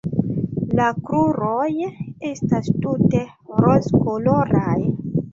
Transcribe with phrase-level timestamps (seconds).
[0.77, 1.67] La kruroj
[2.29, 3.21] estas tute
[3.65, 4.79] rozkoloraj.